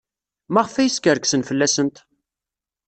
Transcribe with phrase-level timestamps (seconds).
[0.53, 1.97] Maɣef ay skerksen fell-asent?